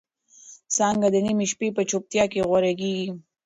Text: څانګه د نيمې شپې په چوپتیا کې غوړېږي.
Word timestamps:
څانګه 0.75 1.07
د 1.11 1.15
نيمې 1.25 1.45
شپې 1.51 1.67
په 1.77 1.81
چوپتیا 1.89 2.23
کې 2.31 2.45
غوړېږي. 2.47 2.97